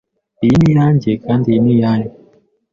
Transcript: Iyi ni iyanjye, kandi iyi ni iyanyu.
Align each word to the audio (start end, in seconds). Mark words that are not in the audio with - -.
Iyi 0.43 0.55
ni 0.59 0.69
iyanjye, 0.71 1.11
kandi 1.25 1.45
iyi 1.49 1.59
ni 1.63 1.71
iyanyu. 1.75 2.09